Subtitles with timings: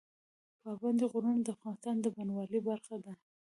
[0.61, 3.13] پابندی غرونه د افغانستان د بڼوالۍ برخه ده.